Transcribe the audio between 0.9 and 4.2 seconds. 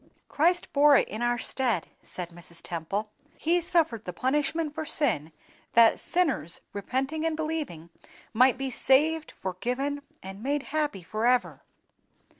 it in our STEAD," said Mrs. Temple; "He suffered the